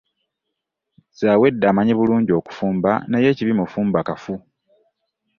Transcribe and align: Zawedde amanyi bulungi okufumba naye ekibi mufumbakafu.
Zawedde 1.19 1.65
amanyi 1.71 1.93
bulungi 1.99 2.31
okufumba 2.39 2.91
naye 3.11 3.27
ekibi 3.29 3.53
mufumbakafu. 3.59 4.33